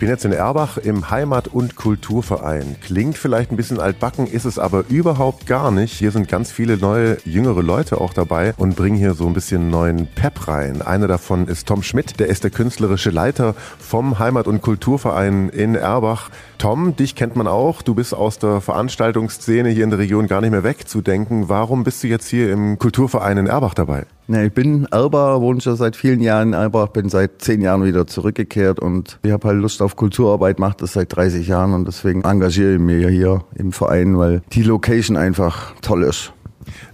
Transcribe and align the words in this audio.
bin 0.00 0.08
jetzt 0.08 0.24
in 0.24 0.32
Erbach 0.32 0.78
im 0.78 1.10
Heimat- 1.10 1.48
und 1.48 1.76
Kulturverein. 1.76 2.76
Klingt 2.80 3.18
vielleicht 3.18 3.52
ein 3.52 3.56
bisschen 3.56 3.78
altbacken, 3.78 4.26
ist 4.26 4.46
es 4.46 4.58
aber 4.58 4.84
überhaupt 4.88 5.46
gar 5.46 5.70
nicht. 5.70 5.92
Hier 5.92 6.10
sind 6.10 6.26
ganz 6.26 6.50
viele 6.50 6.78
neue, 6.78 7.18
jüngere 7.26 7.62
Leute 7.62 8.00
auch 8.00 8.14
dabei 8.14 8.54
und 8.56 8.76
bringen 8.76 8.96
hier 8.96 9.12
so 9.12 9.26
ein 9.26 9.34
bisschen 9.34 9.68
neuen 9.68 10.06
Pep 10.06 10.48
rein. 10.48 10.80
Einer 10.80 11.06
davon 11.06 11.46
ist 11.48 11.68
Tom 11.68 11.82
Schmidt, 11.82 12.18
der 12.18 12.28
ist 12.28 12.44
der 12.44 12.50
künstlerische 12.50 13.10
Leiter 13.10 13.54
vom 13.78 14.18
Heimat- 14.18 14.46
und 14.46 14.62
Kulturverein 14.62 15.50
in 15.50 15.74
Erbach. 15.74 16.30
Tom, 16.56 16.96
dich 16.96 17.14
kennt 17.14 17.36
man 17.36 17.46
auch. 17.46 17.82
Du 17.82 17.94
bist 17.94 18.14
aus 18.14 18.38
der 18.38 18.62
Veranstaltungsszene 18.62 19.68
hier 19.68 19.84
in 19.84 19.90
der 19.90 19.98
Region 19.98 20.28
gar 20.28 20.40
nicht 20.40 20.50
mehr 20.50 20.64
wegzudenken. 20.64 21.50
Warum 21.50 21.84
bist 21.84 22.02
du 22.02 22.08
jetzt 22.08 22.28
hier 22.28 22.50
im 22.50 22.78
Kulturverein 22.78 23.36
in 23.36 23.46
Erbach 23.46 23.74
dabei? 23.74 24.06
Ja, 24.32 24.44
ich 24.44 24.52
bin 24.52 24.86
Erber, 24.92 25.40
wohne 25.40 25.60
schon 25.60 25.74
seit 25.74 25.96
vielen 25.96 26.20
Jahren 26.20 26.48
in 26.48 26.54
Erbach, 26.54 26.90
bin 26.90 27.08
seit 27.08 27.42
zehn 27.42 27.60
Jahren 27.62 27.82
wieder 27.82 28.06
zurückgekehrt 28.06 28.78
und 28.78 29.18
ich 29.24 29.32
habe 29.32 29.48
halt 29.48 29.58
Lust 29.58 29.82
auf 29.82 29.96
Kulturarbeit, 29.96 30.60
mache 30.60 30.76
das 30.78 30.92
seit 30.92 31.16
30 31.16 31.48
Jahren 31.48 31.74
und 31.74 31.88
deswegen 31.88 32.22
engagiere 32.22 32.74
ich 32.74 32.78
mich 32.78 33.08
hier 33.08 33.42
im 33.56 33.72
Verein, 33.72 34.16
weil 34.18 34.42
die 34.52 34.62
Location 34.62 35.16
einfach 35.16 35.74
toll 35.82 36.04
ist. 36.04 36.32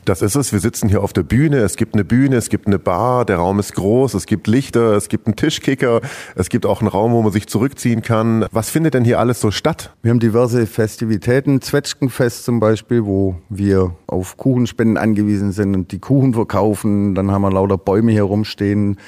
Das 0.05 0.23
ist 0.23 0.37
es. 0.37 0.53
Wir 0.53 0.61
sitzen 0.61 0.89
hier 0.89 1.03
auf 1.03 1.13
der 1.13 1.23
Bühne. 1.23 1.59
Es 1.59 1.77
gibt 1.77 1.95
eine 1.95 2.05
Bühne, 2.05 2.37
es 2.37 2.49
gibt 2.49 2.67
eine 2.67 2.79
Bar, 2.79 3.25
der 3.25 3.37
Raum 3.37 3.59
ist 3.59 3.75
groß, 3.75 4.15
es 4.15 4.27
gibt 4.27 4.47
Lichter, 4.47 4.93
es 4.93 5.09
gibt 5.09 5.27
einen 5.27 5.37
Tischkicker, 5.37 6.01
es 6.35 6.49
gibt 6.49 6.67
auch 6.67 6.81
einen 6.81 6.89
Raum, 6.89 7.13
wo 7.13 7.23
man 7.23 7.33
sich 7.33 7.49
zurückziehen 7.49 8.03
kann. 8.03 8.47
Was 8.53 8.71
findet 8.71 8.95
denn 8.95 9.05
hier 9.05 9.19
alles 9.19 9.41
so 9.41 9.51
statt? 9.51 9.93
Wir 10.03 10.11
haben 10.11 10.21
diverse 10.21 10.67
Festivitäten, 10.67 11.61
Zwetschgenfest 11.61 12.45
zum 12.45 12.61
Beispiel, 12.61 13.05
wo 13.05 13.37
wir 13.49 13.97
auf 14.07 14.37
Kuchenspenden 14.37 14.97
angewiesen 14.97 15.53
sind 15.53 15.75
und 15.75 15.93
die 15.93 15.99
Kuchen 15.99 16.35
verkaufen. 16.35 17.15
Dann 17.15 17.31
haben 17.31 17.43
wir 17.43 17.51
lauter 17.51 17.79
Bäume 17.79 18.13
hier 18.13 18.25
rumstehen, 18.25 18.99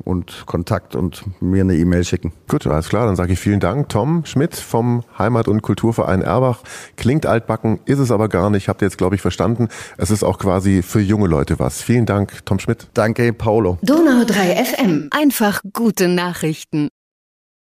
und 0.04 0.44
Kontakt 0.46 0.96
und 0.96 1.24
mir 1.42 1.62
eine 1.62 1.76
E-Mail 1.76 2.04
schicken. 2.04 2.34
Gut, 2.48 2.68
alles 2.68 2.90
klar, 2.90 3.06
dann 3.06 3.16
sage 3.16 3.34
ich 3.34 3.40
vielen 3.40 3.60
Dank. 3.60 3.90
Tom 3.90 4.26
Schmidt 4.26 4.56
vom 4.56 5.04
Heimat- 5.18 5.48
und 5.48 5.62
Kulturverein 5.62 6.22
Erbach. 6.22 6.60
Klingt 6.98 7.26
altbacken, 7.26 7.80
ist 7.86 8.00
es 8.00 8.12
aber 8.12 8.30
gar 8.30 8.50
nicht. 8.50 8.70
Habt 8.70 8.82
ihr 8.82 8.88
jetzt, 8.88 8.98
glaube 8.98 9.16
ich, 9.16 9.22
verstanden. 9.22 9.68
Es 9.98 10.12
ist 10.12 10.24
auch 10.24 10.40
quasi 10.40 10.82
für 10.82 11.00
junge 11.00 11.28
Leute 11.28 11.60
was. 11.60 11.82
Vielen 11.82 12.06
Dank, 12.06 12.46
Tom 12.46 12.60
Schmidt. 12.60 12.88
Danke, 12.94 13.34
Paulo. 13.34 13.78
Donau 13.82 14.24
3 14.26 14.66
FM. 14.66 15.10
Einfach 15.12 15.62
gute 15.74 16.08
Nachrichten. 16.08 16.90